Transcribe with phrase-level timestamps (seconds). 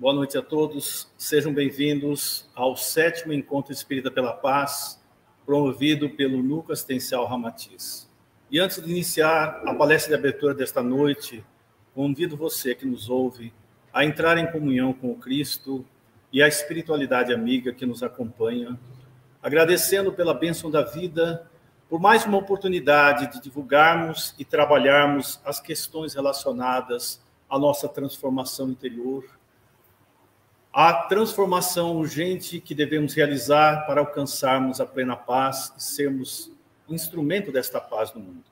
[0.00, 1.12] Boa noite a todos.
[1.18, 5.02] Sejam bem-vindos ao sétimo Encontro Espírita pela Paz,
[5.44, 8.08] promovido pelo Núcleo Assistencial Ramatiz.
[8.48, 11.44] E antes de iniciar a palestra de abertura desta noite,
[11.96, 13.52] convido você que nos ouve
[13.92, 15.84] a entrar em comunhão com o Cristo
[16.32, 18.78] e a espiritualidade amiga que nos acompanha,
[19.42, 21.50] agradecendo pela bênção da vida,
[21.88, 27.20] por mais uma oportunidade de divulgarmos e trabalharmos as questões relacionadas
[27.50, 29.37] à nossa transformação interior
[30.72, 36.52] a transformação urgente que devemos realizar para alcançarmos a plena paz e sermos
[36.88, 38.44] instrumento desta paz no mundo.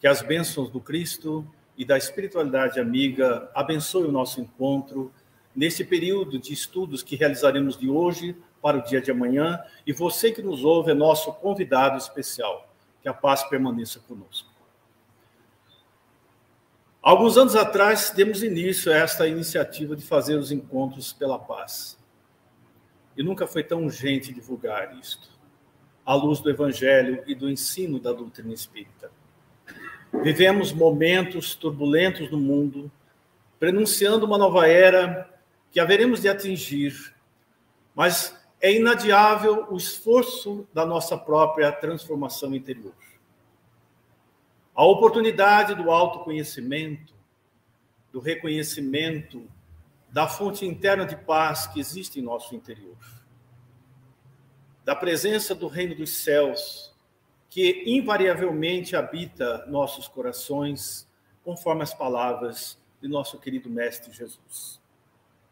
[0.00, 1.46] Que as bênçãos do Cristo
[1.76, 5.12] e da espiritualidade amiga abençoe o nosso encontro
[5.54, 9.60] nesse período de estudos que realizaremos de hoje para o dia de amanhã.
[9.86, 12.72] E você que nos ouve é nosso convidado especial.
[13.00, 14.47] Que a paz permaneça conosco.
[17.08, 21.98] Alguns anos atrás, demos início a esta iniciativa de fazer os encontros pela paz.
[23.16, 25.30] E nunca foi tão urgente divulgar isto,
[26.04, 29.10] à luz do Evangelho e do ensino da doutrina espírita.
[30.22, 32.92] Vivemos momentos turbulentos no mundo,
[33.58, 35.34] prenunciando uma nova era
[35.70, 37.14] que haveremos de atingir,
[37.94, 42.92] mas é inadiável o esforço da nossa própria transformação interior.
[44.78, 47.12] A oportunidade do autoconhecimento,
[48.12, 49.50] do reconhecimento
[50.08, 52.96] da fonte interna de paz que existe em nosso interior,
[54.84, 56.94] da presença do reino dos céus,
[57.50, 61.08] que invariavelmente habita nossos corações,
[61.42, 64.80] conforme as palavras de nosso querido Mestre Jesus.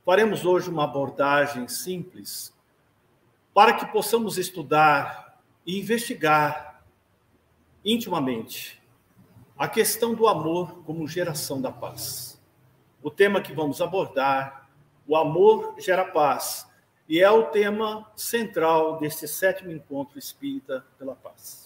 [0.05, 2.56] Faremos hoje uma abordagem simples
[3.52, 6.84] para que possamos estudar e investigar
[7.84, 8.75] intimamente
[9.58, 12.40] a questão do amor como geração da paz.
[13.02, 14.68] O tema que vamos abordar,
[15.06, 16.66] o amor gera paz,
[17.08, 21.66] e é o tema central deste sétimo encontro espírita pela paz.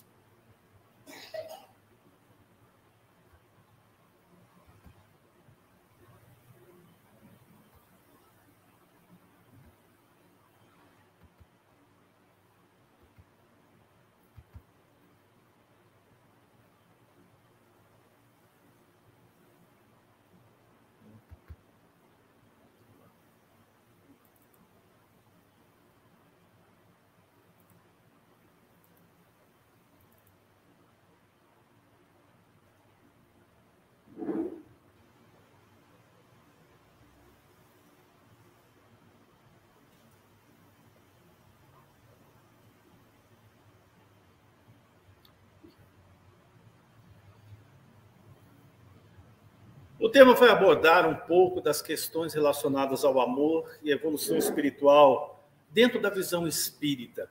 [50.00, 56.00] O tema vai abordar um pouco das questões relacionadas ao amor e evolução espiritual dentro
[56.00, 57.30] da visão espírita.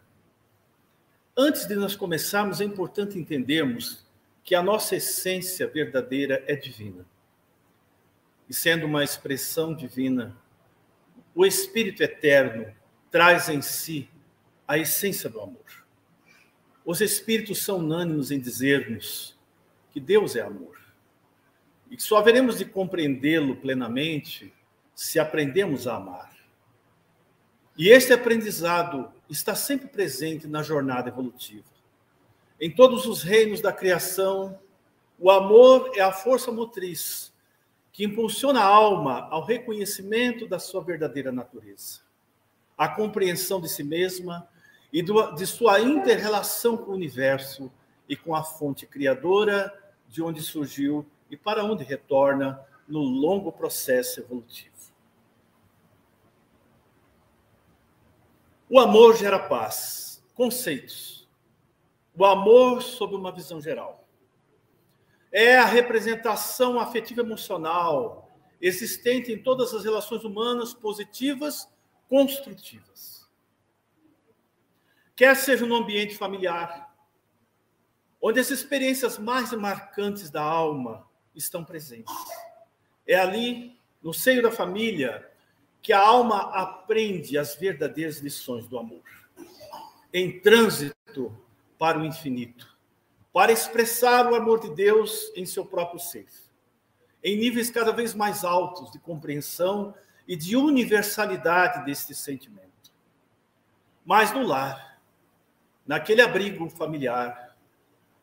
[1.36, 4.06] Antes de nós começarmos, é importante entendermos
[4.44, 7.08] que a nossa essência verdadeira é divina.
[8.48, 10.38] E sendo uma expressão divina,
[11.34, 12.72] o Espírito Eterno
[13.10, 14.08] traz em si
[14.68, 15.86] a essência do amor.
[16.86, 19.36] Os Espíritos são unânimes em dizer-nos
[19.92, 20.79] que Deus é amor.
[21.90, 24.54] E só haveremos de compreendê-lo plenamente
[24.94, 26.32] se aprendemos a amar.
[27.78, 31.64] E este aprendizado está sempre presente na jornada evolutiva.
[32.60, 34.60] Em todos os reinos da criação,
[35.18, 37.34] o amor é a força motriz
[37.92, 42.02] que impulsiona a alma ao reconhecimento da sua verdadeira natureza,
[42.78, 44.48] à compreensão de si mesma
[44.92, 47.72] e de sua inter-relação com o universo
[48.08, 49.74] e com a fonte criadora
[50.08, 54.70] de onde surgiu e para onde retorna no longo processo evolutivo.
[58.70, 60.24] O amor gera paz.
[60.36, 61.28] Conceitos.
[62.16, 64.08] O amor sob uma visão geral.
[65.32, 68.30] É a representação afetiva emocional
[68.62, 71.68] existente em todas as relações humanas positivas,
[72.08, 73.28] construtivas.
[75.16, 76.94] Quer seja no ambiente familiar,
[78.22, 82.14] onde as experiências mais marcantes da alma estão presentes.
[83.08, 85.30] É ali, no seio da família,
[85.82, 89.02] que a alma aprende as verdadeiras lições do amor.
[90.14, 91.36] Em trânsito
[91.78, 92.78] para o infinito,
[93.32, 96.28] para expressar o amor de Deus em seu próprio ser,
[97.24, 99.94] em níveis cada vez mais altos de compreensão
[100.28, 102.70] e de universalidade deste sentimento.
[104.06, 105.02] Mas no lar,
[105.86, 107.56] naquele abrigo familiar,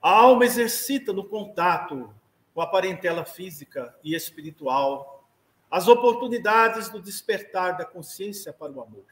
[0.02, 2.14] a alma exercita no contato
[2.56, 5.28] com a parentela física e espiritual,
[5.70, 9.04] as oportunidades do despertar da consciência para o amor.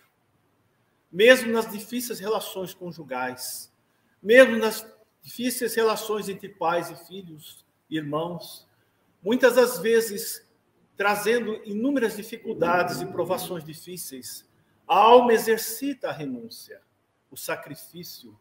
[1.12, 3.70] Mesmo nas difíceis relações conjugais,
[4.22, 8.66] mesmo nas difíceis relações entre pais e filhos, irmãos,
[9.22, 10.48] muitas das vezes
[10.96, 14.48] trazendo inúmeras dificuldades e provações difíceis,
[14.88, 16.80] a alma exercita a renúncia,
[17.30, 18.34] o sacrifício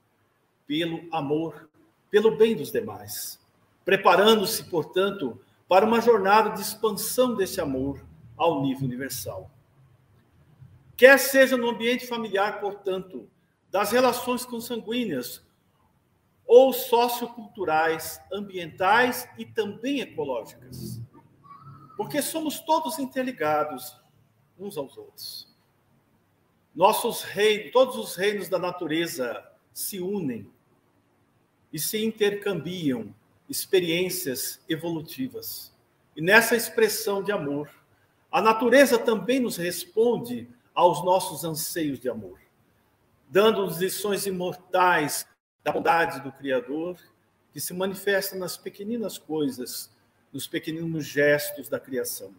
[0.65, 1.69] pelo amor,
[2.09, 3.42] pelo bem dos demais,
[3.85, 8.05] preparando-se, portanto, para uma jornada de expansão desse amor
[8.37, 9.49] ao nível universal.
[10.95, 13.29] Quer seja no ambiente familiar, portanto,
[13.71, 15.43] das relações consanguíneas
[16.45, 21.01] ou socioculturais, ambientais e também ecológicas.
[21.97, 23.99] Porque somos todos interligados
[24.59, 25.51] uns aos outros.
[26.75, 29.43] Nossos reinos, todos os reinos da natureza
[29.73, 30.51] se unem
[31.71, 33.13] e se intercambiam
[33.49, 35.73] experiências evolutivas.
[36.15, 37.69] E nessa expressão de amor,
[38.31, 42.39] a natureza também nos responde aos nossos anseios de amor,
[43.29, 45.27] dando-nos lições imortais
[45.63, 46.97] da bondade do Criador,
[47.51, 49.91] que se manifesta nas pequeninas coisas,
[50.31, 52.33] nos pequeninos gestos da criação.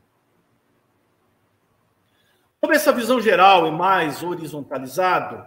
[2.60, 5.46] Sobre essa visão geral e mais horizontalizado,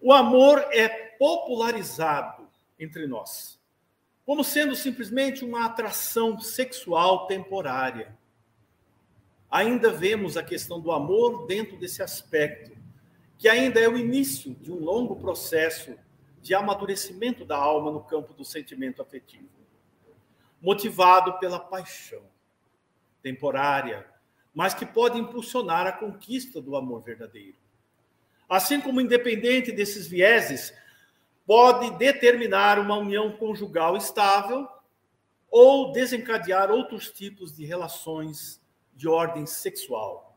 [0.00, 0.88] o amor é
[1.18, 3.57] popularizado entre nós,
[4.28, 8.14] como sendo simplesmente uma atração sexual temporária.
[9.50, 12.76] Ainda vemos a questão do amor dentro desse aspecto,
[13.38, 15.96] que ainda é o início de um longo processo
[16.42, 19.48] de amadurecimento da alma no campo do sentimento afetivo,
[20.60, 22.20] motivado pela paixão
[23.22, 24.06] temporária,
[24.54, 27.56] mas que pode impulsionar a conquista do amor verdadeiro.
[28.46, 30.74] Assim como independente desses vieses,
[31.48, 34.68] pode determinar uma união conjugal estável
[35.50, 38.60] ou desencadear outros tipos de relações
[38.94, 40.36] de ordem sexual,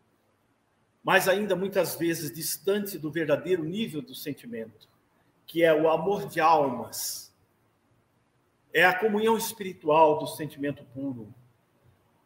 [1.04, 4.88] mas ainda muitas vezes distante do verdadeiro nível do sentimento
[5.46, 7.36] que é o amor de almas,
[8.74, 11.28] é a comunhão espiritual do sentimento puro,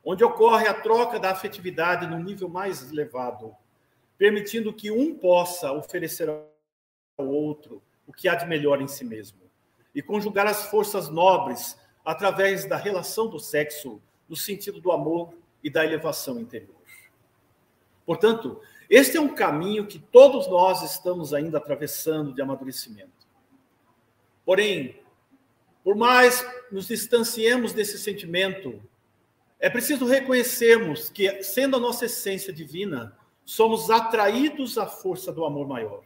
[0.03, 3.55] onde ocorre a troca da afetividade no nível mais elevado,
[4.15, 9.39] permitindo que um possa oferecer ao outro o que há de melhor em si mesmo
[9.93, 15.69] e conjugar as forças nobres através da relação do sexo no sentido do amor e
[15.69, 16.75] da elevação interior.
[18.05, 23.25] Portanto, este é um caminho que todos nós estamos ainda atravessando de amadurecimento.
[24.45, 25.01] Porém,
[25.83, 28.81] por mais nos distanciemos desse sentimento,
[29.59, 35.67] é preciso reconhecermos que, sendo a nossa essência divina, somos atraídos à força do amor
[35.67, 36.03] maior,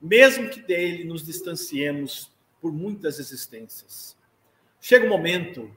[0.00, 2.30] mesmo que dele nos distanciemos
[2.60, 4.16] por muitas existências.
[4.80, 5.70] Chega um momento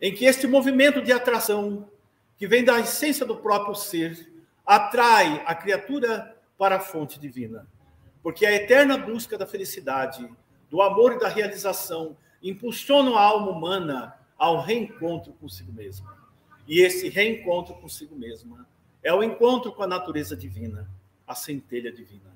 [0.00, 1.88] em que este movimento de atração,
[2.36, 4.32] que vem da essência do próprio ser,
[4.66, 7.66] atrai a criatura para a fonte divina,
[8.22, 10.28] porque a eterna busca da felicidade
[10.70, 16.16] do amor e da realização impulsionam a alma humana ao reencontro consigo mesma.
[16.66, 18.66] E esse reencontro consigo mesma
[19.02, 20.90] é o encontro com a natureza divina,
[21.26, 22.33] a centelha divina.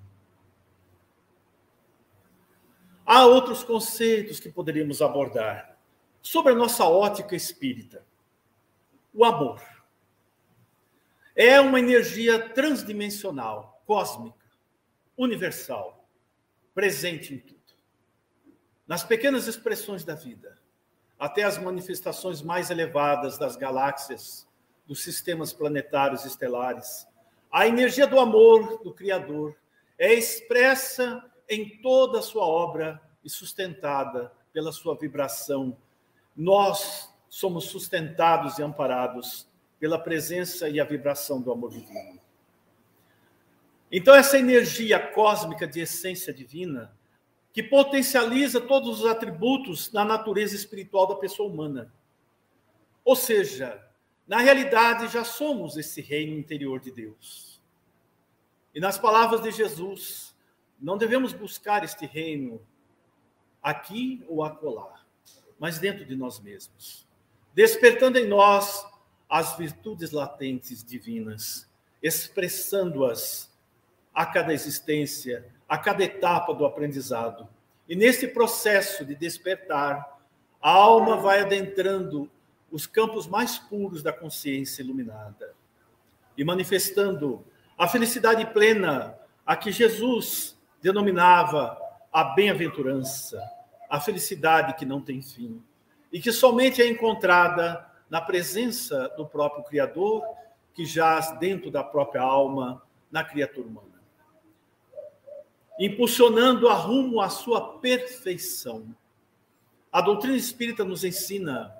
[3.08, 5.78] Há outros conceitos que poderíamos abordar
[6.20, 8.04] sobre a nossa ótica espírita.
[9.14, 9.62] O amor
[11.34, 14.44] é uma energia transdimensional, cósmica,
[15.16, 16.06] universal,
[16.74, 17.58] presente em tudo
[18.88, 20.58] nas pequenas expressões da vida,
[21.18, 24.48] até as manifestações mais elevadas das galáxias,
[24.86, 27.06] dos sistemas planetários estelares.
[27.52, 29.54] A energia do amor do Criador
[29.98, 35.76] é expressa em toda a sua obra e sustentada pela sua vibração.
[36.36, 39.46] Nós somos sustentados e amparados
[39.78, 42.18] pela presença e a vibração do amor divino.
[43.90, 46.92] Então, essa energia cósmica de essência divina
[47.52, 51.92] que potencializa todos os atributos na natureza espiritual da pessoa humana.
[53.04, 53.82] Ou seja,
[54.26, 57.60] na realidade já somos esse reino interior de Deus.
[58.74, 60.27] E nas palavras de Jesus,
[60.80, 62.60] não devemos buscar este reino
[63.62, 65.02] aqui ou acolá,
[65.58, 67.06] mas dentro de nós mesmos,
[67.54, 68.86] despertando em nós
[69.28, 71.68] as virtudes latentes divinas,
[72.02, 73.52] expressando-as
[74.14, 77.48] a cada existência, a cada etapa do aprendizado.
[77.88, 80.18] E nesse processo de despertar,
[80.60, 82.30] a alma vai adentrando
[82.70, 85.54] os campos mais puros da consciência iluminada
[86.36, 87.44] e manifestando
[87.76, 91.78] a felicidade plena a que Jesus denominava
[92.12, 93.42] a bem-aventurança,
[93.88, 95.62] a felicidade que não tem fim
[96.12, 100.24] e que somente é encontrada na presença do próprio Criador,
[100.74, 104.02] que jaz dentro da própria alma, na criatura humana,
[105.78, 108.94] impulsionando a rumo à sua perfeição.
[109.90, 111.74] A doutrina espírita nos ensina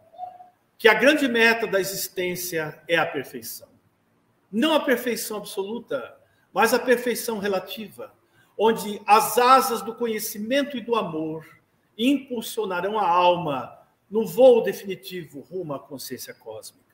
[0.78, 3.68] que a grande meta da existência é a perfeição.
[4.50, 6.16] Não a perfeição absoluta,
[6.52, 8.12] mas a perfeição relativa,
[8.58, 11.46] onde as asas do conhecimento e do amor
[11.96, 13.78] impulsionarão a alma
[14.10, 16.88] no voo definitivo rumo à consciência cósmica.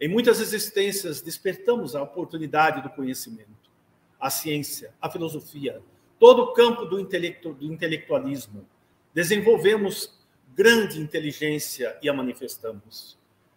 [0.00, 3.70] Em muitas existências, despertamos a oportunidade do conhecimento,
[4.20, 5.80] a ciência, a filosofia,
[6.18, 8.66] todo o campo do, do intelectualismo.
[9.14, 10.18] Desenvolvemos
[10.54, 13.16] grande inteligência e a manifestamos.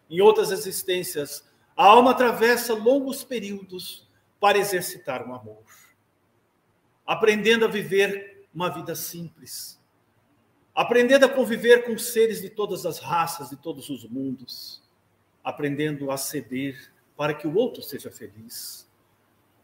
[0.09, 1.43] Em outras existências,
[1.75, 4.07] a alma atravessa longos períodos
[4.39, 5.63] para exercitar o amor,
[7.09, 9.81] aprendendo a viver uma vida simples,
[10.75, 14.83] aprendendo a conviver com seres de todas as raças, de todos os mundos,
[15.43, 18.87] aprendendo a ceder para que o outro seja feliz,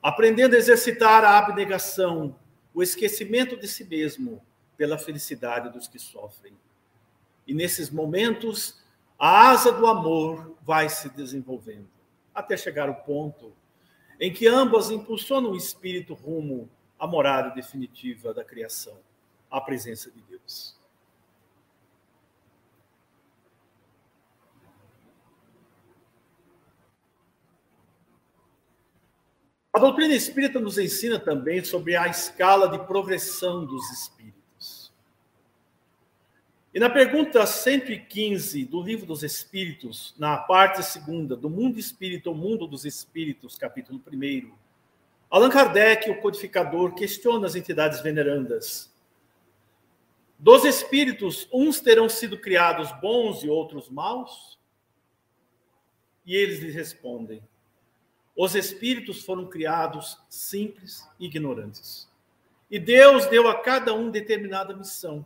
[0.02, 2.36] aprendendo a exercitar a abnegação,
[2.74, 4.44] o esquecimento de si mesmo
[4.76, 6.58] pela felicidade dos que sofrem.
[7.46, 8.84] E nesses momentos,
[9.20, 11.92] a asa do amor vai se desenvolvendo,
[12.34, 13.54] até chegar ao ponto
[14.20, 16.68] em que ambas impulsionam o espírito rumo
[17.06, 18.98] à morada definitiva da criação,
[19.50, 20.76] à presença de Deus.
[29.72, 34.92] A doutrina espírita nos ensina também sobre a escala de progressão dos espíritos.
[36.74, 42.36] E na pergunta 115 do Livro dos Espíritos, na parte segunda, do Mundo Espírito ou
[42.36, 44.65] Mundo dos Espíritos, capítulo 1,
[45.30, 48.94] Allan Kardec, o codificador, questiona as entidades venerandas.
[50.38, 54.60] Dos espíritos, uns terão sido criados bons e outros maus?
[56.26, 57.42] E eles lhe respondem:
[58.36, 62.10] os espíritos foram criados simples e ignorantes.
[62.70, 65.26] E Deus deu a cada um determinada missão,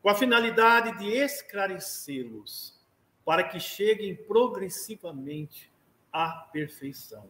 [0.00, 2.78] com a finalidade de esclarecê-los,
[3.24, 5.72] para que cheguem progressivamente
[6.12, 7.28] à perfeição.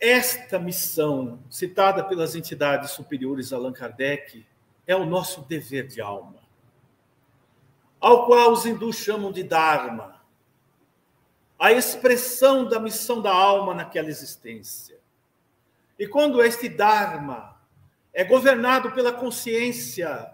[0.00, 4.46] Esta missão, citada pelas entidades superiores Allan Kardec,
[4.86, 6.40] é o nosso dever de alma,
[7.98, 10.22] ao qual os hindus chamam de Dharma,
[11.58, 15.00] a expressão da missão da alma naquela existência.
[15.98, 17.60] E quando este Dharma
[18.12, 20.32] é governado pela consciência,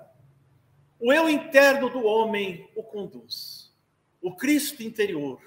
[1.00, 3.73] o eu interno do homem o conduz.
[4.21, 5.40] O Cristo interior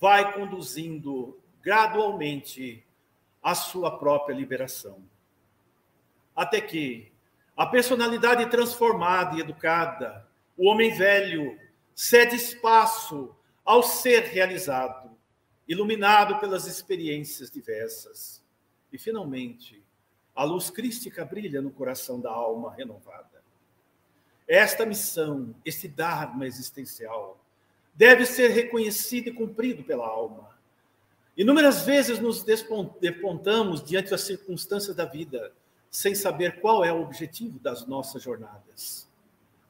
[0.00, 2.85] vai conduzindo gradualmente
[3.46, 5.00] a sua própria liberação.
[6.34, 7.12] Até que
[7.56, 10.26] a personalidade transformada e educada,
[10.56, 11.56] o homem velho,
[11.94, 15.16] cede espaço ao ser realizado,
[15.68, 18.42] iluminado pelas experiências diversas.
[18.92, 19.80] E, finalmente,
[20.34, 23.44] a luz crística brilha no coração da alma renovada.
[24.48, 27.40] Esta missão, este Dharma existencial,
[27.94, 30.55] deve ser reconhecido e cumprido pela alma.
[31.36, 35.52] Inúmeras vezes nos depontamos diante das circunstâncias da vida,
[35.90, 39.06] sem saber qual é o objetivo das nossas jornadas.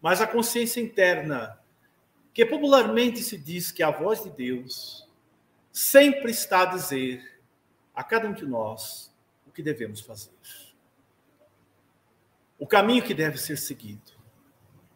[0.00, 1.58] Mas a consciência interna
[2.32, 5.08] que popularmente se diz que a voz de Deus
[5.72, 7.40] sempre está a dizer
[7.94, 9.10] a cada um de nós
[9.46, 10.30] o que devemos fazer.
[12.58, 14.12] O caminho que deve ser seguido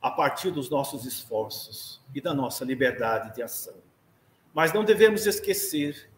[0.03, 3.77] a partir dos nossos esforços e da nossa liberdade de ação.
[4.53, 6.10] Mas não devemos esquecer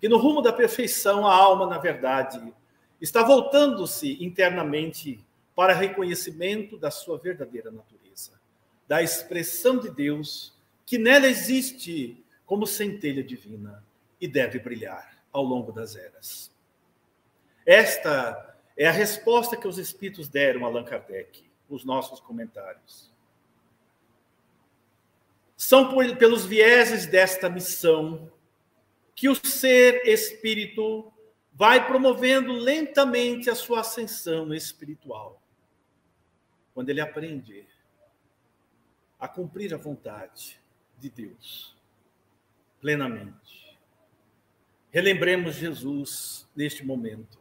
[0.00, 2.52] que no rumo da perfeição a alma, na verdade,
[3.00, 5.24] está voltando-se internamente
[5.54, 8.32] para reconhecimento da sua verdadeira natureza,
[8.86, 13.84] da expressão de Deus que nela existe como centelha divina
[14.20, 16.50] e deve brilhar ao longo das eras.
[17.66, 23.12] Esta é a resposta que os espíritos deram a Allan Kardec, os nossos comentários.
[25.56, 28.30] São por, pelos vieses desta missão
[29.18, 31.12] que o ser espírito
[31.52, 35.42] vai promovendo lentamente a sua ascensão espiritual.
[36.72, 37.66] Quando ele aprende
[39.18, 40.62] a cumprir a vontade,
[40.96, 41.76] de Deus,
[42.80, 43.76] plenamente.
[44.88, 47.40] Relembremos Jesus neste momento.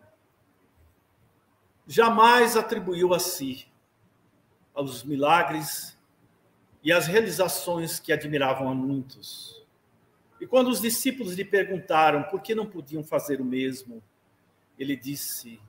[1.86, 3.68] Jamais atribuiu a si
[4.74, 5.96] os milagres
[6.82, 9.64] e as realizações que admiravam a muitos.
[10.40, 14.04] E quando os discípulos lhe perguntaram por que não podiam fazer o mesmo,
[14.78, 15.60] ele disse: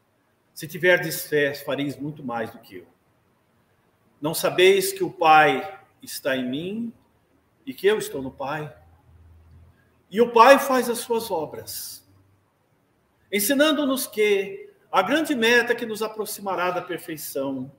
[0.52, 2.86] Se tiverdes fé, fareis muito mais do que eu.
[4.20, 6.92] Não sabeis que o Pai está em mim
[7.64, 8.74] e que eu estou no Pai.
[10.10, 12.06] E o Pai faz as suas obras.
[13.30, 17.70] ensinando-nos que a grande meta que nos aproximará da perfeição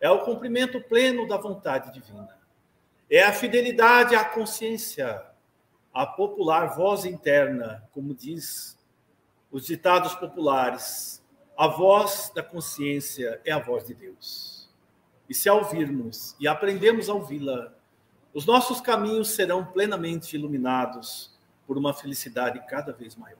[0.00, 2.36] é o cumprimento pleno da vontade divina.
[3.08, 5.24] É a fidelidade à consciência,
[5.96, 8.78] à popular voz interna, como diz
[9.50, 11.24] os ditados populares.
[11.56, 14.68] A voz da consciência é a voz de Deus.
[15.26, 17.72] E se a ouvirmos e aprendemos a ouvi-la,
[18.34, 21.34] os nossos caminhos serão plenamente iluminados
[21.66, 23.38] por uma felicidade cada vez maior.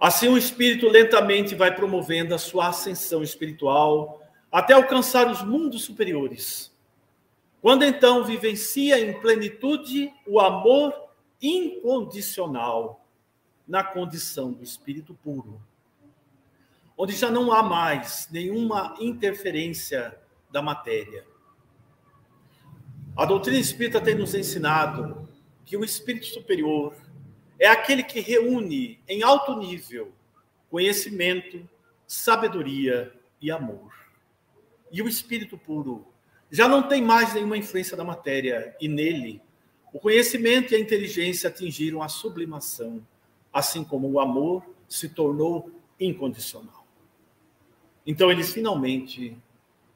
[0.00, 4.20] Assim, o espírito lentamente vai promovendo a sua ascensão espiritual
[4.50, 6.75] até alcançar os mundos superiores.
[7.66, 10.94] Quando então vivencia em plenitude o amor
[11.42, 13.04] incondicional
[13.66, 15.60] na condição do espírito puro,
[16.96, 20.16] onde já não há mais nenhuma interferência
[20.48, 21.26] da matéria.
[23.16, 25.28] A doutrina espírita tem nos ensinado
[25.64, 26.94] que o espírito superior
[27.58, 30.12] é aquele que reúne em alto nível
[30.70, 31.68] conhecimento,
[32.06, 33.92] sabedoria e amor.
[34.92, 36.06] E o espírito puro
[36.50, 39.42] já não tem mais nenhuma influência da matéria, e nele
[39.92, 43.04] o conhecimento e a inteligência atingiram a sublimação,
[43.52, 46.86] assim como o amor se tornou incondicional.
[48.06, 49.36] Então ele finalmente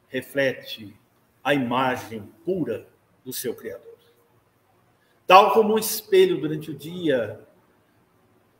[0.08, 0.96] reflete
[1.44, 2.88] a imagem pura
[3.24, 3.98] do seu Criador.
[5.26, 7.46] Tal como um espelho durante o dia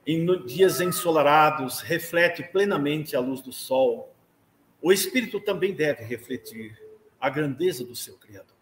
[0.06, 4.14] em dias ensolarados, reflete plenamente a luz do sol,
[4.80, 6.89] o espírito também deve refletir
[7.21, 8.57] a grandeza do seu Criador.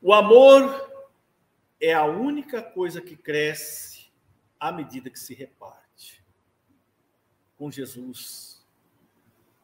[0.00, 0.90] O amor
[1.80, 4.10] é a única coisa que cresce
[4.58, 6.24] à medida que se reparte.
[7.56, 8.64] Com Jesus,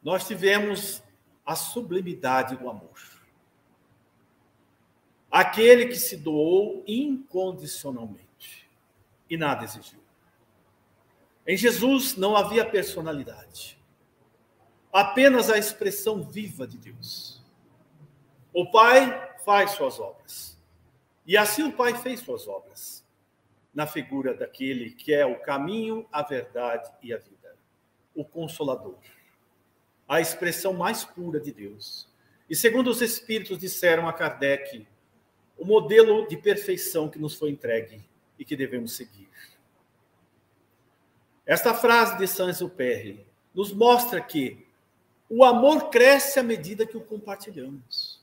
[0.03, 1.03] nós tivemos
[1.45, 3.21] a sublimidade do amor
[5.31, 8.69] aquele que se doou incondicionalmente
[9.29, 10.01] e nada exigiu.
[11.47, 13.80] Em Jesus não havia personalidade,
[14.93, 17.41] apenas a expressão viva de Deus.
[18.53, 20.59] O Pai faz suas obras,
[21.27, 23.05] e assim o Pai fez suas obras,
[23.73, 27.57] na figura daquele que é o caminho, a verdade e a vida,
[28.15, 28.99] o Consolador,
[30.09, 32.09] a expressão mais pura de Deus.
[32.49, 34.87] E segundo os Espíritos disseram a Kardec,
[35.57, 38.03] o modelo de perfeição que nos foi entregue
[38.37, 39.29] e que devemos seguir.
[41.47, 43.25] Esta frase de Saint-Exupéry
[43.55, 44.67] nos mostra que
[45.31, 48.21] o amor cresce à medida que o compartilhamos.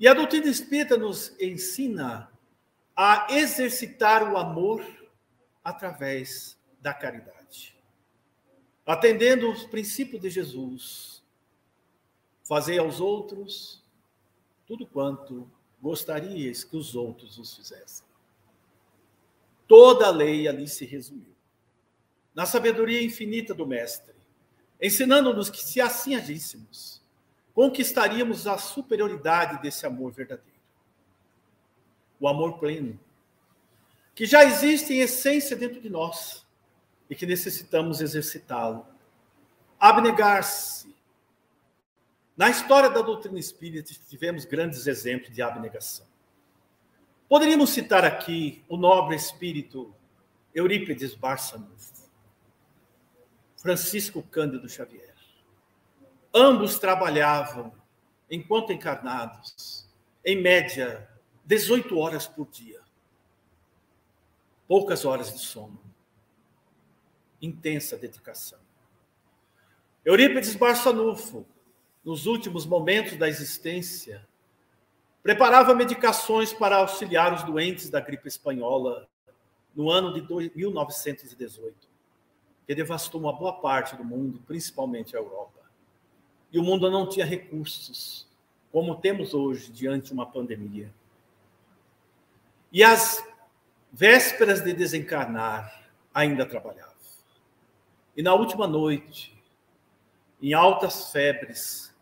[0.00, 2.28] E a doutrina espírita nos ensina
[2.96, 4.84] a exercitar o amor
[5.62, 7.78] através da caridade.
[8.84, 11.22] Atendendo os princípios de Jesus,
[12.42, 13.80] fazer aos outros
[14.66, 15.48] tudo quanto
[15.80, 18.04] gostarias que os outros os fizessem.
[19.68, 21.32] Toda a lei ali se resumiu.
[22.34, 24.21] Na sabedoria infinita do Mestre,
[24.82, 27.00] ensinando-nos que, se assim agíssemos,
[27.54, 30.50] conquistaríamos a superioridade desse amor verdadeiro.
[32.18, 32.98] O amor pleno,
[34.14, 36.44] que já existe em essência dentro de nós
[37.08, 38.86] e que necessitamos exercitá-lo.
[39.78, 40.94] Abnegar-se
[42.36, 46.06] na história da doutrina espírita, tivemos grandes exemplos de abnegação.
[47.28, 49.94] Poderíamos citar aqui o nobre espírito
[50.54, 52.01] Eurípides Barçanufo,
[53.62, 55.14] Francisco Cândido Xavier.
[56.34, 57.72] Ambos trabalhavam,
[58.28, 59.88] enquanto encarnados,
[60.24, 61.08] em média,
[61.44, 62.80] 18 horas por dia.
[64.66, 65.80] Poucas horas de sono.
[67.40, 68.58] Intensa dedicação.
[70.04, 71.46] Eurípides Barçanufo
[72.04, 74.26] nos últimos momentos da existência,
[75.22, 79.08] preparava medicações para auxiliar os doentes da gripe espanhola
[79.72, 81.91] no ano de 1918,
[82.72, 85.60] que devastou uma boa parte do mundo, principalmente a Europa.
[86.50, 88.26] E o mundo não tinha recursos,
[88.72, 90.90] como temos hoje, diante de uma pandemia.
[92.72, 93.22] E às
[93.92, 96.94] vésperas de desencarnar, ainda trabalhava.
[98.16, 99.38] E na última noite,
[100.40, 101.94] em altas febres,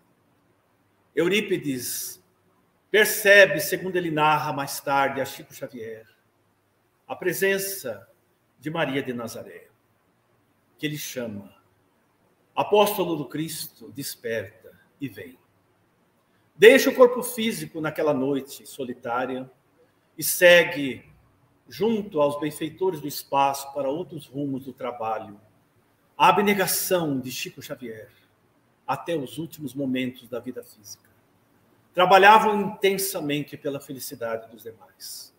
[1.17, 2.23] Eurípides
[2.93, 6.07] percebe, segundo ele narra mais tarde a Chico Xavier,
[7.09, 8.09] a presença
[8.61, 9.70] de Maria de Nazaré,
[10.81, 11.55] que ele chama,
[12.57, 15.39] apóstolo do Cristo, desperta e vem.
[16.57, 19.51] Deixa o corpo físico naquela noite solitária
[20.17, 21.05] e segue
[21.69, 25.39] junto aos benfeitores do espaço para outros rumos do trabalho.
[26.17, 28.11] A abnegação de Chico Xavier
[28.87, 31.09] até os últimos momentos da vida física.
[31.93, 35.35] trabalhavam intensamente pela felicidade dos demais.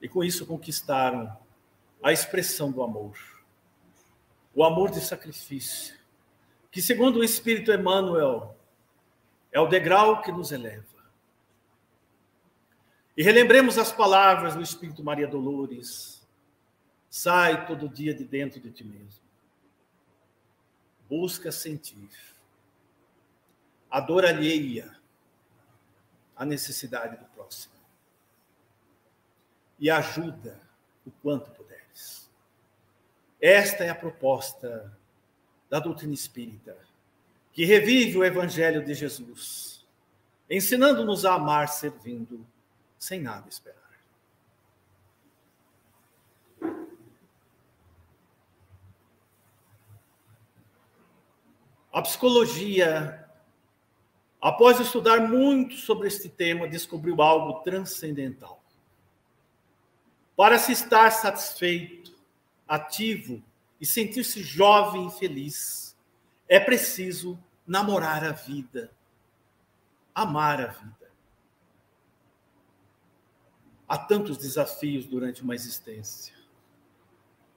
[0.00, 1.36] E com isso conquistaram
[2.02, 3.31] a expressão do amor.
[4.54, 5.96] O amor de sacrifício,
[6.70, 8.56] que segundo o Espírito Emmanuel,
[9.50, 10.84] é o degrau que nos eleva.
[13.16, 16.26] E relembremos as palavras do Espírito Maria Dolores:
[17.10, 19.22] sai todo dia de dentro de ti mesmo.
[21.08, 22.08] Busca sentir
[23.90, 24.96] a dor alheia,
[26.34, 27.74] a necessidade do próximo.
[29.78, 30.58] E ajuda
[31.04, 32.31] o quanto puderes.
[33.42, 34.96] Esta é a proposta
[35.68, 36.78] da doutrina espírita,
[37.52, 39.84] que revive o Evangelho de Jesus,
[40.48, 42.46] ensinando-nos a amar servindo
[42.96, 43.82] sem nada esperar.
[51.92, 53.28] A psicologia,
[54.40, 58.62] após estudar muito sobre este tema, descobriu algo transcendental.
[60.36, 62.11] Para se estar satisfeito,
[62.66, 63.42] ativo
[63.80, 65.96] e sentir-se jovem e feliz,
[66.48, 68.90] é preciso namorar a vida,
[70.14, 71.10] amar a vida.
[73.88, 76.34] Há tantos desafios durante uma existência.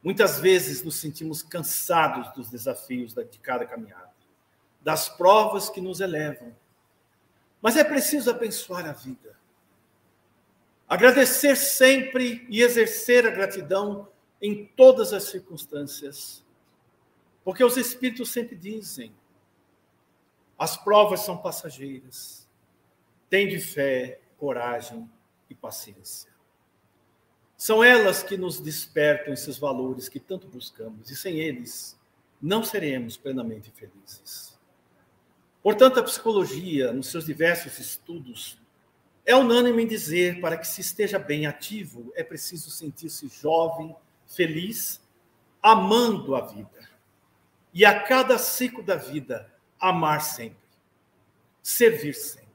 [0.03, 4.13] Muitas vezes nos sentimos cansados dos desafios de cada caminhada,
[4.81, 6.55] das provas que nos elevam.
[7.61, 9.35] Mas é preciso abençoar a vida.
[10.87, 14.07] Agradecer sempre e exercer a gratidão
[14.45, 16.43] em todas as circunstâncias.
[17.43, 19.11] Porque os Espíritos sempre dizem:
[20.57, 22.47] as provas são passageiras.
[23.29, 25.09] Tem de fé, coragem
[25.49, 26.29] e paciência.
[27.57, 31.97] São elas que nos despertam esses valores que tanto buscamos, e sem eles
[32.41, 34.59] não seremos plenamente felizes.
[35.63, 38.59] Portanto, a psicologia, nos seus diversos estudos,
[39.25, 45.01] é unânime em dizer para que se esteja bem ativo, é preciso sentir-se jovem, feliz,
[45.61, 46.89] amando a vida.
[47.73, 50.57] E a cada ciclo da vida, amar sempre,
[51.61, 52.45] servir sempre.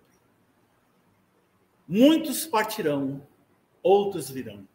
[1.86, 3.26] Muitos partirão,
[3.82, 4.66] outros virão.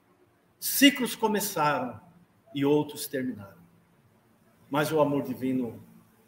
[0.60, 2.00] Ciclos começaram
[2.54, 3.64] e outros terminaram.
[4.70, 5.84] Mas o amor divino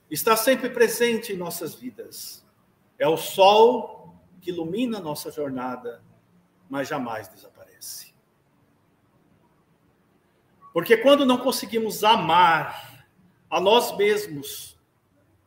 [0.09, 2.45] está sempre presente em nossas vidas.
[2.97, 6.01] É o sol que ilumina nossa jornada,
[6.69, 7.56] mas jamais desaparece.
[10.77, 13.03] Porque quando não conseguimos amar
[13.49, 14.77] a nós mesmos,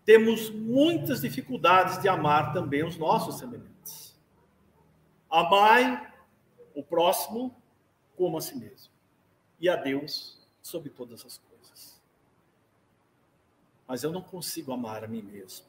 [0.04, 4.18] temos muitas dificuldades de amar também os nossos semelhantes.
[5.30, 6.12] Amai
[6.74, 7.54] o próximo
[8.16, 8.92] como a si mesmo.
[9.60, 12.02] E a Deus sobre todas as coisas.
[13.86, 15.66] Mas eu não consigo amar a mim mesmo.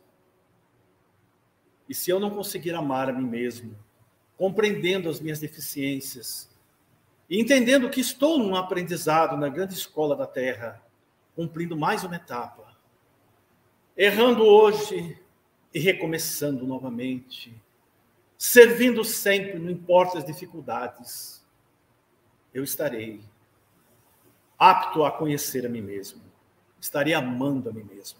[1.88, 3.78] E se eu não conseguir amar a mim mesmo,
[4.36, 6.51] compreendendo as minhas deficiências,
[7.32, 10.84] e entendendo que estou num aprendizado na grande escola da terra,
[11.34, 12.76] cumprindo mais uma etapa,
[13.96, 15.17] errando hoje
[15.74, 17.56] e recomeçando novamente,
[18.38, 21.41] servindo sempre, não importa as dificuldades,
[22.54, 23.22] eu estarei
[24.60, 26.22] apto a conhecer a mim mesmo,
[26.82, 28.20] estarei amando a mim mesmo,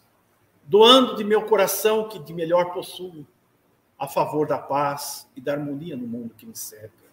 [0.64, 3.28] doando de meu coração que de melhor possuo
[4.00, 7.12] a favor da paz e da harmonia no mundo que me cerca.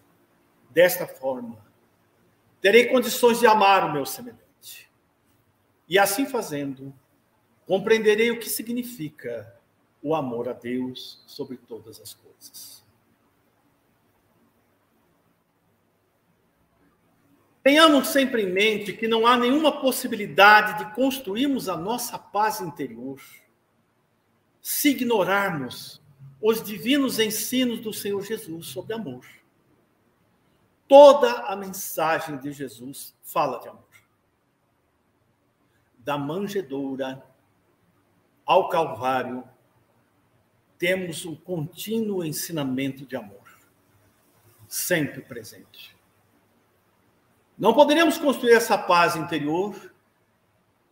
[0.69, 1.67] Desta forma,
[2.61, 4.89] terei condições de amar o meu semelhante.
[5.87, 6.93] E assim fazendo,
[7.65, 9.55] compreenderei o que significa
[10.01, 12.83] o amor a Deus sobre todas as coisas.
[17.61, 23.21] Tenhamos sempre em mente que não há nenhuma possibilidade de construirmos a nossa paz interior
[24.61, 26.01] se ignorarmos
[26.41, 29.25] os divinos ensinos do Senhor Jesus sobre amor.
[30.89, 33.83] Toda a mensagem de Jesus fala de amor.
[35.99, 37.23] Da manjedoura
[38.43, 39.47] ao Calvário,
[40.79, 43.59] temos um contínuo ensinamento de amor,
[44.67, 45.95] sempre presente.
[47.55, 49.93] Não poderíamos construir essa paz interior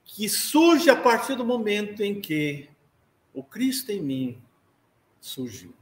[0.04, 2.70] que surge a partir do momento em que
[3.34, 4.44] o Cristo em mim
[5.20, 5.74] surgiu.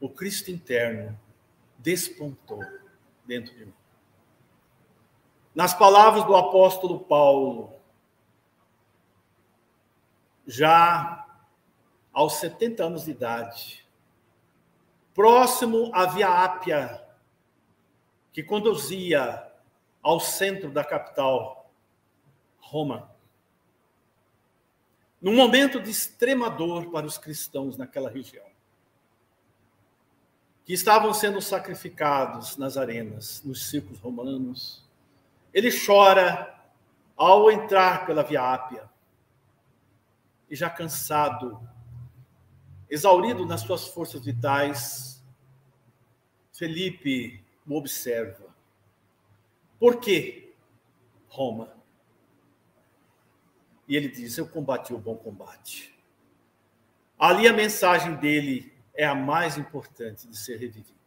[0.00, 1.16] O Cristo interno
[1.82, 2.60] despontou
[3.24, 3.74] dentro de mim.
[5.54, 7.74] Nas palavras do apóstolo Paulo,
[10.46, 11.26] já
[12.12, 13.86] aos 70 anos de idade,
[15.14, 17.04] próximo à Via Ápia,
[18.32, 19.50] que conduzia
[20.02, 21.70] ao centro da capital,
[22.58, 23.10] Roma.
[25.20, 28.49] Num momento de extrema dor para os cristãos naquela região.
[30.64, 34.84] Que estavam sendo sacrificados nas arenas, nos circos romanos.
[35.52, 36.58] Ele chora
[37.16, 38.88] ao entrar pela Via Ápia.
[40.48, 41.60] E já cansado,
[42.88, 45.22] exaurido nas suas forças vitais,
[46.52, 48.54] Felipe o observa.
[49.78, 50.52] Por quê,
[51.28, 51.72] Roma?
[53.88, 55.96] E ele diz: Eu combati o bom combate.
[57.18, 61.00] Ali a mensagem dele é a mais importante de ser revivida.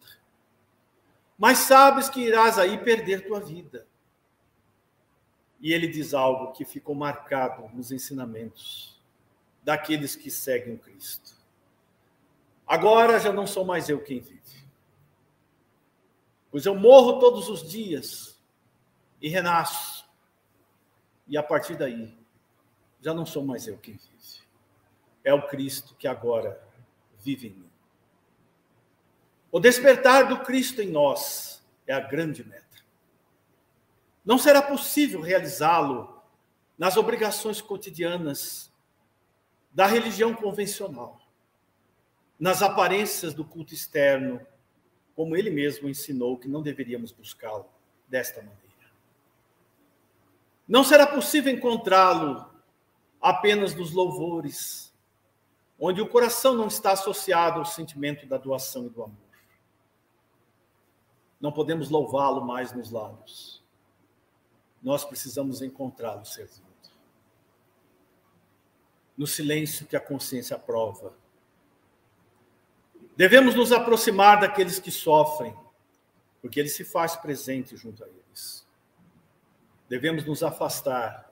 [1.38, 3.88] Mas sabes que irás aí perder tua vida.
[5.60, 9.02] E ele diz algo que ficou marcado nos ensinamentos
[9.64, 11.34] daqueles que seguem Cristo.
[12.68, 14.42] Agora já não sou mais eu quem vive,
[16.50, 18.42] pois eu morro todos os dias
[19.22, 20.04] e renasço.
[21.28, 22.18] E a partir daí,
[23.02, 24.14] já não sou mais eu quem vive.
[25.24, 26.62] É o Cristo que agora
[27.20, 27.73] vive em mim.
[29.54, 32.66] O despertar do Cristo em nós é a grande meta.
[34.26, 36.20] Não será possível realizá-lo
[36.76, 38.74] nas obrigações cotidianas
[39.72, 41.22] da religião convencional,
[42.40, 44.42] nas aparências do culto externo,
[45.16, 47.70] como ele mesmo ensinou que não deveríamos buscá-lo
[48.08, 48.60] desta maneira.
[50.68, 52.52] Não será possível encontrá-lo
[53.22, 54.92] apenas nos louvores,
[55.80, 59.23] onde o coração não está associado ao sentimento da doação e do amor.
[61.44, 63.64] Não podemos louvá-lo mais nos lábios
[64.84, 66.68] nós precisamos encontrá-lo servindo.
[69.18, 71.14] No silêncio que a consciência prova.
[73.16, 75.56] Devemos nos aproximar daqueles que sofrem,
[76.42, 78.68] porque ele se faz presente junto a eles.
[79.88, 81.32] Devemos nos afastar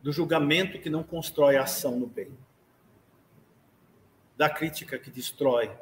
[0.00, 2.30] do julgamento que não constrói a ação no bem,
[4.36, 5.76] da crítica que destrói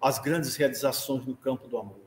[0.00, 2.03] as grandes realizações no campo do amor.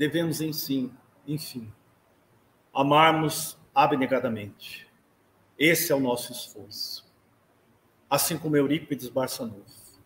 [0.00, 0.90] Devemos, enfim,
[1.26, 1.70] enfim,
[2.72, 4.88] amarmos abnegadamente.
[5.58, 7.06] Esse é o nosso esforço.
[8.08, 10.00] Assim como Eurípides Barçanufo,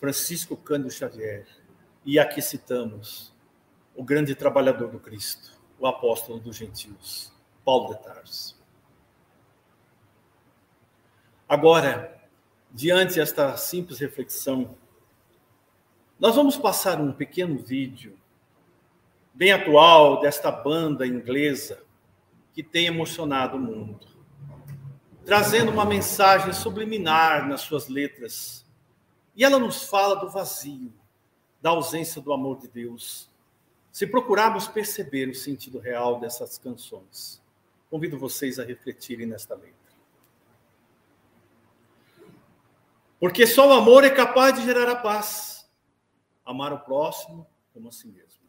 [0.00, 1.46] Francisco Cândido Xavier,
[2.04, 3.32] e aqui citamos
[3.94, 7.32] o grande trabalhador do Cristo, o apóstolo dos gentios,
[7.64, 8.60] Paulo de Tarso.
[11.48, 12.20] Agora,
[12.68, 14.76] diante desta simples reflexão,
[16.18, 18.18] nós vamos passar um pequeno vídeo
[19.40, 21.82] bem atual desta banda inglesa
[22.52, 24.06] que tem emocionado o mundo,
[25.24, 28.66] trazendo uma mensagem subliminar nas suas letras.
[29.34, 30.92] E ela nos fala do vazio,
[31.58, 33.30] da ausência do amor de Deus.
[33.90, 37.42] Se procurarmos perceber o sentido real dessas canções,
[37.88, 39.72] convido vocês a refletirem nesta letra.
[43.18, 45.66] Porque só o amor é capaz de gerar a paz.
[46.44, 48.39] Amar o próximo como a si mesmo.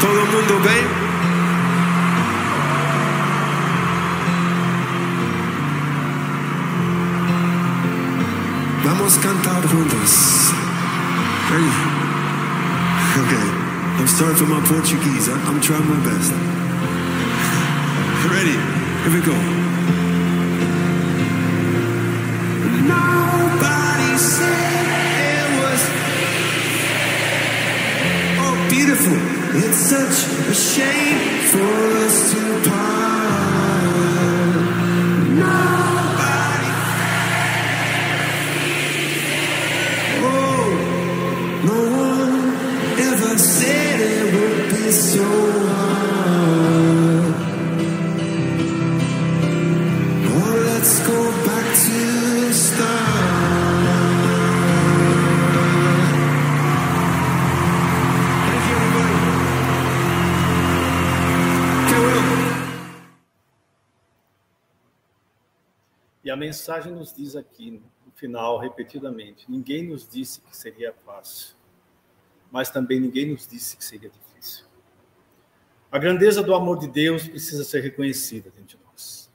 [0.00, 0.86] Todo mundo bem?
[8.84, 10.52] Vamos cantar juntos.
[11.50, 11.72] Ready?
[13.18, 13.46] Okay.
[13.98, 15.28] I'm starting from my Portuguese.
[15.28, 16.32] I'm trying my best.
[18.30, 18.58] Ready?
[19.02, 19.71] Here we go.
[29.02, 29.60] Beautiful.
[29.64, 33.11] It's such a shame for us to part.
[66.52, 71.56] Mensagem nos diz aqui, no final, repetidamente: ninguém nos disse que seria fácil,
[72.50, 74.66] mas também ninguém nos disse que seria difícil.
[75.90, 79.32] A grandeza do amor de Deus precisa ser reconhecida dentro de nós.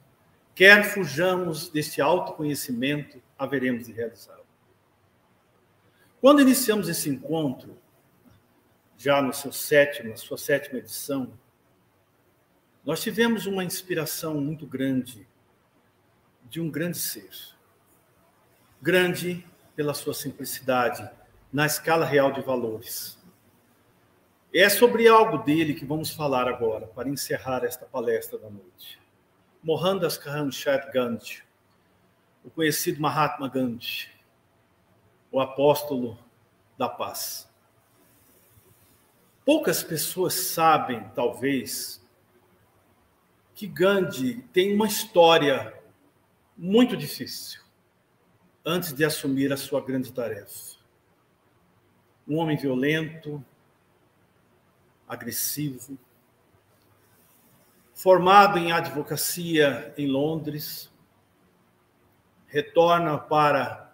[0.53, 4.45] Quer fujamos deste autoconhecimento, haveremos de realizá-lo.
[6.21, 7.79] Quando iniciamos esse encontro,
[8.95, 11.33] já no seu sétimo, sua sétima edição,
[12.85, 15.27] nós tivemos uma inspiração muito grande
[16.49, 17.29] de um grande ser.
[18.81, 19.45] Grande
[19.75, 21.07] pela sua simplicidade,
[21.51, 23.17] na escala real de valores.
[24.53, 28.99] É sobre algo dele que vamos falar agora, para encerrar esta palestra da noite.
[29.61, 31.43] Mohandas Karamchand Gandhi,
[32.43, 34.09] o conhecido Mahatma Gandhi,
[35.31, 36.17] o apóstolo
[36.77, 37.47] da paz.
[39.45, 42.03] Poucas pessoas sabem, talvez,
[43.53, 45.76] que Gandhi tem uma história
[46.57, 47.61] muito difícil
[48.65, 50.77] antes de assumir a sua grande tarefa.
[52.27, 53.43] Um homem violento,
[55.07, 55.97] agressivo,
[57.93, 60.91] formado em advocacia em Londres,
[62.47, 63.93] retorna para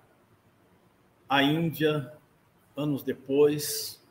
[1.29, 2.11] a Índia
[2.75, 4.03] anos depois,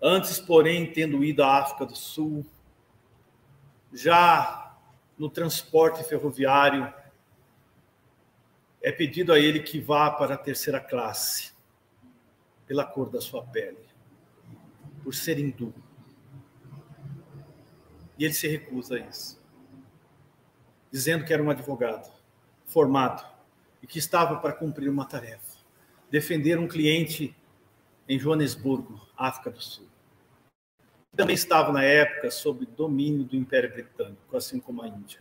[0.00, 2.46] antes, porém, tendo ido à África do Sul,
[3.92, 4.76] já
[5.18, 6.92] no transporte ferroviário,
[8.82, 11.52] é pedido a ele que vá para a terceira classe,
[12.66, 13.78] pela cor da sua pele,
[15.02, 15.74] por ser hindu.
[18.18, 19.40] E ele se recusa a isso,
[20.90, 22.12] dizendo que era um advogado
[22.66, 23.24] formado
[23.82, 25.58] e que estava para cumprir uma tarefa:
[26.10, 27.34] defender um cliente
[28.08, 29.86] em Joanesburgo, África do Sul.
[31.16, 35.20] Também estava na época sob domínio do Império Britânico, assim como a Índia.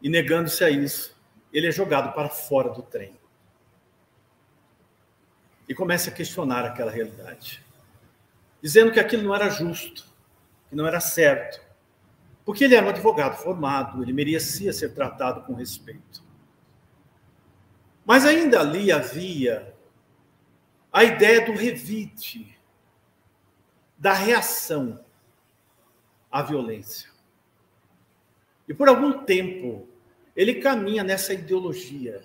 [0.00, 1.17] E negando-se a isso,
[1.52, 3.18] ele é jogado para fora do trem.
[5.68, 7.62] E começa a questionar aquela realidade,
[8.62, 10.06] dizendo que aquilo não era justo,
[10.68, 11.60] que não era certo,
[12.44, 16.22] porque ele era um advogado formado, ele merecia ser tratado com respeito.
[18.06, 19.74] Mas ainda ali havia
[20.90, 22.58] a ideia do revite,
[23.98, 25.04] da reação
[26.30, 27.10] à violência.
[28.66, 29.86] E por algum tempo,
[30.38, 32.22] ele caminha nessa ideologia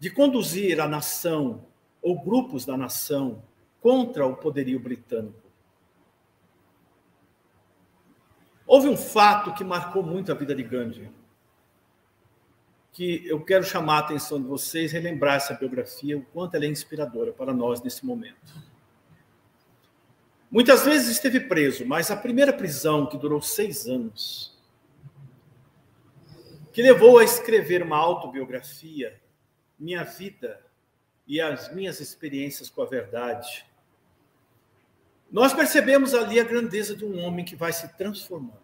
[0.00, 1.64] de conduzir a nação
[2.02, 3.40] ou grupos da nação
[3.80, 5.48] contra o poderio britânico.
[8.66, 11.08] Houve um fato que marcou muito a vida de Gandhi,
[12.90, 16.68] que eu quero chamar a atenção de vocês, relembrar essa biografia, o quanto ela é
[16.68, 18.60] inspiradora para nós nesse momento.
[20.50, 24.51] Muitas vezes esteve preso, mas a primeira prisão, que durou seis anos,
[26.72, 29.20] que levou a escrever uma autobiografia,
[29.78, 30.64] Minha Vida
[31.26, 33.66] e as Minhas Experiências com a Verdade,
[35.30, 38.60] nós percebemos ali a grandeza de um homem que vai se transformando,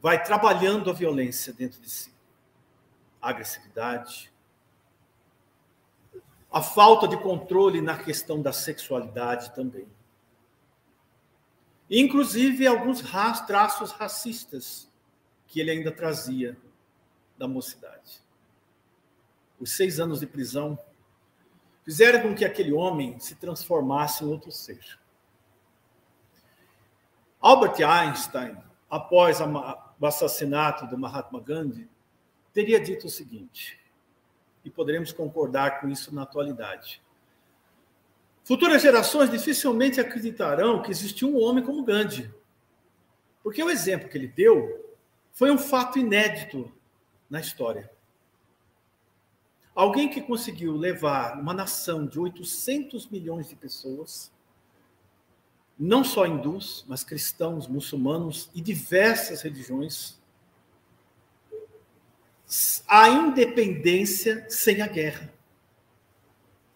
[0.00, 2.12] vai trabalhando a violência dentro de si,
[3.20, 4.32] a agressividade,
[6.50, 9.86] a falta de controle na questão da sexualidade também.
[11.88, 13.00] Inclusive alguns
[13.46, 14.89] traços racistas
[15.50, 16.56] que ele ainda trazia
[17.36, 18.22] da mocidade.
[19.58, 20.78] Os seis anos de prisão
[21.84, 24.80] fizeram com que aquele homem se transformasse em outro ser.
[27.40, 28.56] Albert Einstein,
[28.88, 31.90] após o assassinato do Mahatma Gandhi,
[32.52, 33.76] teria dito o seguinte,
[34.64, 37.02] e poderemos concordar com isso na atualidade.
[38.44, 42.32] Futuras gerações dificilmente acreditarão que existiu um homem como Gandhi,
[43.42, 44.89] porque o exemplo que ele deu
[45.32, 46.70] foi um fato inédito
[47.28, 47.90] na história.
[49.74, 54.32] Alguém que conseguiu levar uma nação de 800 milhões de pessoas,
[55.78, 60.20] não só hindus, mas cristãos, muçulmanos e diversas religiões,
[62.86, 65.32] à independência sem a guerra.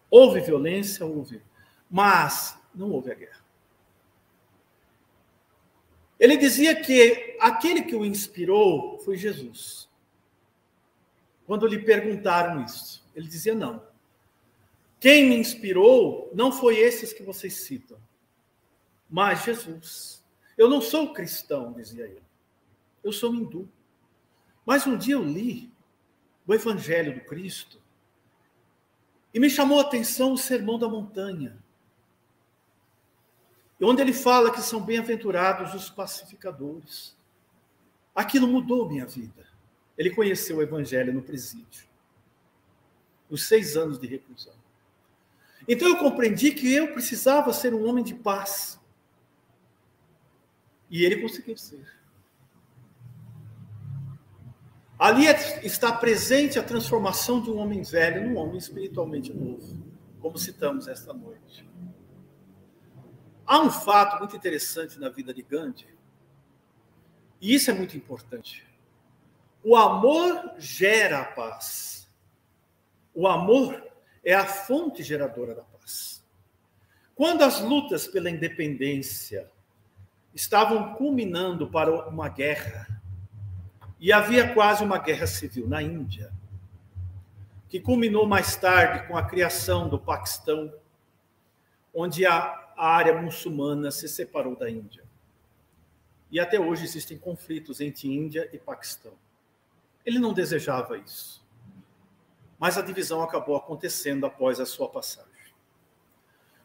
[0.09, 1.41] Houve violência, houve,
[1.91, 3.44] mas não houve a guerra.
[6.25, 9.87] Ele dizia que aquele que o inspirou foi Jesus.
[11.45, 13.85] Quando lhe perguntaram isso, ele dizia: não.
[14.99, 17.99] Quem me inspirou não foi esses que vocês citam,
[19.07, 20.25] mas Jesus.
[20.57, 22.23] Eu não sou cristão, dizia ele.
[23.03, 23.69] Eu sou hindu.
[24.65, 25.71] Mas um dia eu li
[26.47, 27.79] o Evangelho do Cristo
[29.31, 31.63] e me chamou a atenção o Sermão da Montanha,
[33.81, 37.15] onde ele fala que são bem-aventurados os pacificadores.
[38.13, 39.45] Aquilo mudou minha vida.
[39.97, 41.85] Ele conheceu o Evangelho no presídio,
[43.29, 44.53] nos seis anos de reclusão.
[45.67, 48.79] Então eu compreendi que eu precisava ser um homem de paz.
[50.89, 51.85] E ele conseguiu ser.
[54.97, 59.83] Ali é, está presente a transformação de um homem velho num homem espiritualmente novo,
[60.21, 61.67] como citamos esta noite.
[63.45, 65.87] Há um fato muito interessante na vida de Gandhi,
[67.39, 68.65] e isso é muito importante.
[69.63, 72.07] O amor gera a paz.
[73.13, 73.83] O amor
[74.23, 76.23] é a fonte geradora da paz.
[77.13, 79.49] Quando as lutas pela independência
[80.33, 82.87] estavam culminando para uma guerra,
[83.99, 86.31] e havia quase uma guerra civil na Índia,
[87.69, 90.73] que culminou mais tarde com a criação do Paquistão,
[91.93, 95.03] onde a, a área muçulmana se separou da Índia.
[96.31, 99.13] E até hoje existem conflitos entre Índia e Paquistão.
[100.05, 101.43] Ele não desejava isso.
[102.59, 105.31] Mas a divisão acabou acontecendo após a sua passagem.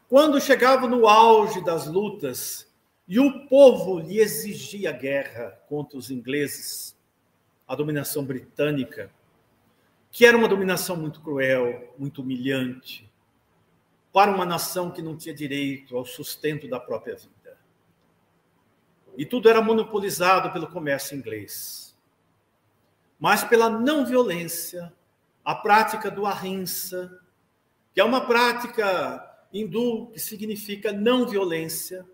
[0.08, 2.68] Quando chegava no auge das lutas
[3.06, 6.96] e o povo lhe exigia guerra contra os ingleses,
[7.66, 9.10] a dominação britânica,
[10.10, 13.09] que era uma dominação muito cruel, muito humilhante,
[14.12, 17.58] para uma nação que não tinha direito ao sustento da própria vida.
[19.16, 21.96] E tudo era monopolizado pelo comércio inglês.
[23.18, 24.92] Mas pela não violência,
[25.44, 27.20] a prática do ahimsa,
[27.92, 32.06] que é uma prática hindu que significa não violência,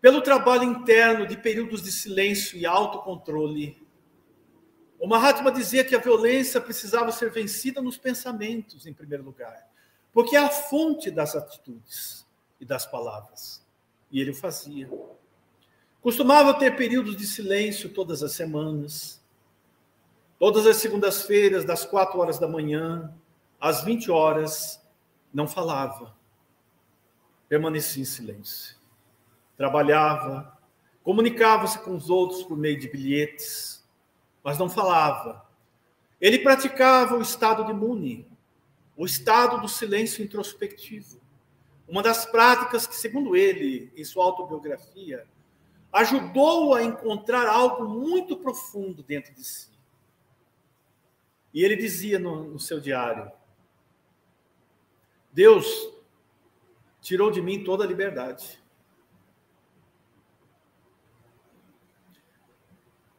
[0.00, 3.80] pelo trabalho interno de períodos de silêncio e autocontrole,
[4.98, 9.68] o Mahatma dizia que a violência precisava ser vencida nos pensamentos, em primeiro lugar,
[10.12, 12.26] porque é a fonte das atitudes
[12.60, 13.64] e das palavras.
[14.10, 14.90] E ele o fazia.
[16.02, 19.22] Costumava ter períodos de silêncio todas as semanas,
[20.38, 23.14] todas as segundas-feiras, das quatro horas da manhã
[23.60, 24.82] às 20 horas,
[25.32, 26.12] não falava,
[27.48, 28.76] permanecia em silêncio.
[29.56, 30.58] Trabalhava,
[31.04, 33.88] comunicava-se com os outros por meio de bilhetes,
[34.42, 35.46] mas não falava.
[36.20, 38.26] Ele praticava o estado de Muni,
[38.96, 41.20] o estado do silêncio introspectivo.
[41.88, 45.26] Uma das práticas que, segundo ele, em sua autobiografia,
[45.92, 49.70] ajudou a encontrar algo muito profundo dentro de si.
[51.52, 53.30] E ele dizia no, no seu diário:
[55.32, 55.66] Deus
[57.00, 58.62] tirou de mim toda a liberdade.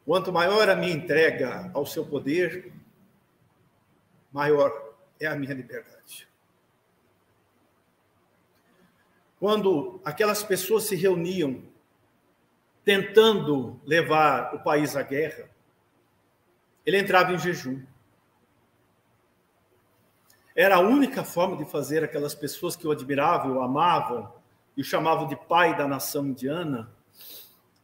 [0.06, 2.74] Quanto maior a minha entrega ao seu poder,
[4.32, 4.83] maior
[5.26, 6.28] é a minha liberdade.
[9.40, 11.64] Quando aquelas pessoas se reuniam
[12.84, 15.50] tentando levar o país à guerra,
[16.86, 17.82] ele entrava em jejum.
[20.56, 24.34] Era a única forma de fazer aquelas pessoas que o admiravam, o amavam
[24.78, 26.92] e o chamavam de pai da nação indiana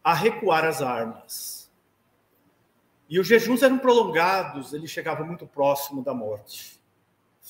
[0.04, 1.60] a recuar as armas
[3.10, 6.79] e os jejuns eram prolongados, ele chegava muito próximo da morte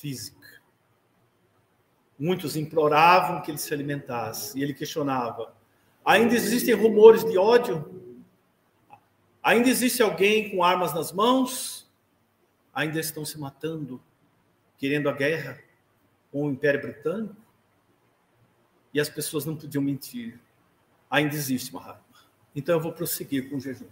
[0.00, 0.60] física.
[2.18, 5.54] Muitos imploravam que ele se alimentasse, e ele questionava:
[6.04, 8.00] ainda existem rumores de ódio?
[9.42, 11.88] Ainda existe alguém com armas nas mãos?
[12.74, 14.00] Ainda estão se matando,
[14.76, 15.58] querendo a guerra
[16.30, 17.36] com o Império Britânico?
[18.92, 20.38] E as pessoas não podiam mentir.
[21.10, 22.04] Ainda existe uma arma.
[22.54, 23.88] Então eu vou prosseguir com o jejum.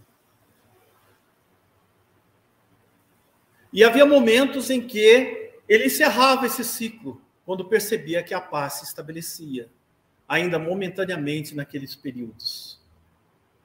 [3.73, 8.85] E havia momentos em que Ele encerrava esse ciclo quando percebia que a paz se
[8.85, 9.69] estabelecia,
[10.27, 12.81] ainda momentaneamente naqueles períodos.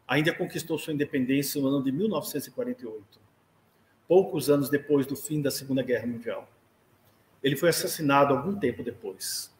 [0.07, 3.19] Ainda conquistou sua independência no ano de 1948,
[4.07, 6.49] poucos anos depois do fim da Segunda Guerra Mundial.
[7.41, 9.53] Ele foi assassinado algum tempo depois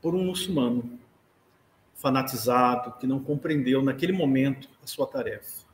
[0.00, 0.98] por um muçulmano
[1.94, 5.64] fanatizado que não compreendeu naquele momento a sua tarefa.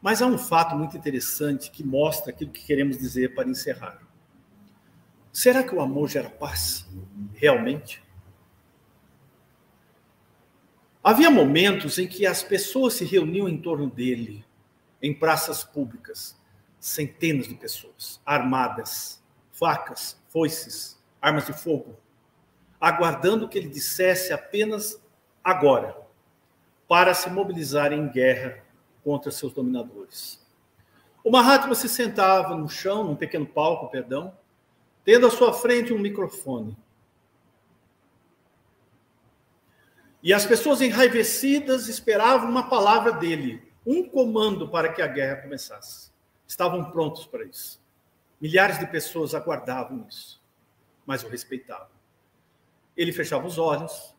[0.00, 4.09] Mas há um fato muito interessante que mostra aquilo que queremos dizer para encerrar.
[5.32, 6.88] Será que o amor gera paz?
[7.34, 8.02] Realmente?
[11.02, 14.44] Havia momentos em que as pessoas se reuniam em torno dele,
[15.00, 16.38] em praças públicas,
[16.78, 21.96] centenas de pessoas, armadas, facas, foices, armas de fogo,
[22.80, 25.02] aguardando que ele dissesse apenas
[25.42, 25.96] agora,
[26.88, 28.64] para se mobilizar em guerra
[29.02, 30.44] contra seus dominadores.
[31.22, 34.34] O Mahatma se sentava no chão, num pequeno palco, perdão,
[35.10, 36.78] tendo à sua frente um microfone.
[40.22, 46.12] E as pessoas enraivecidas esperavam uma palavra dele, um comando para que a guerra começasse.
[46.46, 47.84] Estavam prontos para isso.
[48.40, 50.40] Milhares de pessoas aguardavam isso,
[51.04, 51.90] mas o respeitavam.
[52.96, 54.14] Ele fechava os olhos,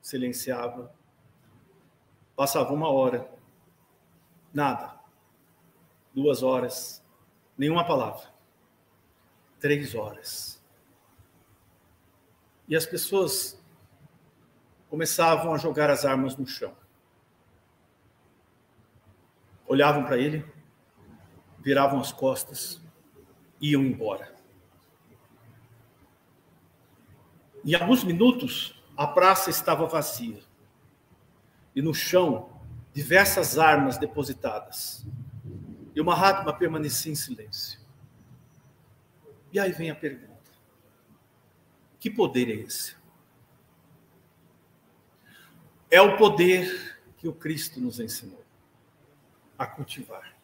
[0.00, 0.90] silenciava,
[2.34, 3.30] passava uma hora,
[4.54, 4.98] nada.
[6.14, 7.04] Duas horas,
[7.58, 8.29] nenhuma palavra.
[9.60, 10.60] Três horas.
[12.66, 13.60] E as pessoas
[14.88, 16.74] começavam a jogar as armas no chão.
[19.68, 20.44] Olhavam para ele,
[21.58, 22.80] viravam as costas,
[23.60, 24.34] iam embora.
[27.64, 30.40] Em alguns minutos, a praça estava vazia.
[31.76, 32.50] E no chão,
[32.92, 35.06] diversas armas depositadas.
[35.94, 37.78] E o Mahatma permanecia em silêncio.
[39.52, 40.30] E aí vem a pergunta:
[41.98, 42.96] que poder é esse?
[45.90, 48.42] É o poder que o Cristo nos ensinou
[49.58, 50.34] a cultivar.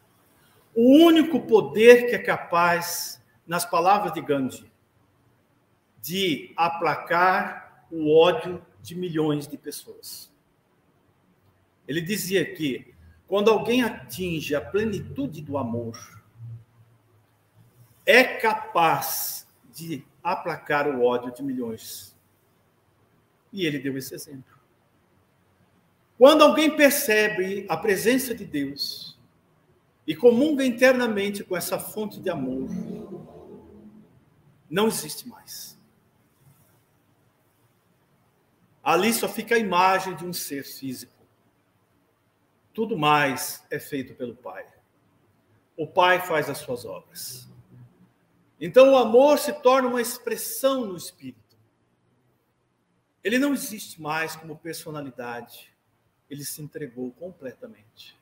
[0.74, 4.70] O único poder que é capaz, nas palavras de Gandhi,
[6.02, 10.30] de aplacar o ódio de milhões de pessoas.
[11.88, 12.94] Ele dizia que
[13.26, 15.96] quando alguém atinge a plenitude do amor,
[18.06, 22.16] é capaz de aplacar o ódio de milhões.
[23.52, 24.56] E ele deu esse exemplo.
[26.16, 29.18] Quando alguém percebe a presença de Deus
[30.06, 32.68] e comunga internamente com essa fonte de amor,
[34.70, 35.76] não existe mais.
[38.82, 41.12] Ali só fica a imagem de um ser físico.
[42.72, 44.64] Tudo mais é feito pelo Pai.
[45.76, 47.45] O Pai faz as suas obras.
[48.60, 51.56] Então o amor se torna uma expressão no espírito.
[53.22, 55.76] Ele não existe mais como personalidade
[56.28, 58.18] ele se entregou completamente.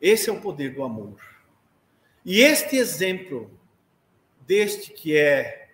[0.00, 1.20] Esse é o poder do amor.
[2.24, 3.50] E este exemplo
[4.46, 5.68] deste que é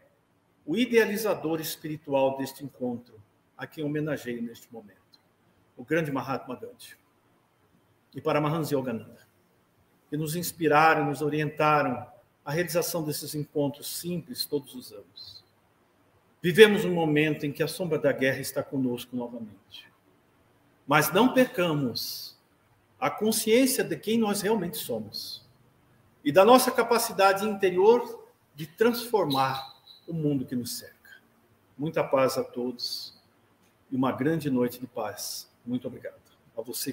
[0.65, 3.23] o idealizador espiritual deste encontro,
[3.57, 5.21] a quem homenageio neste momento,
[5.77, 6.97] o grande Mahatma Gandhi.
[8.15, 9.27] E para Mahansi Yogananda,
[10.09, 12.07] que nos inspiraram, nos orientaram
[12.47, 15.45] à realização desses encontros simples todos os anos.
[16.41, 19.91] Vivemos um momento em que a sombra da guerra está conosco novamente.
[20.87, 22.39] Mas não percamos
[23.01, 25.45] a consciência de quem nós realmente somos
[26.25, 28.25] e da nossa capacidade interior
[28.55, 29.77] de transformar
[30.07, 30.95] o mundo que nos cerca.
[31.77, 33.21] Muita paz a todos
[33.91, 35.51] e uma grande noite de paz.
[35.65, 36.15] Muito obrigado.
[36.57, 36.85] A você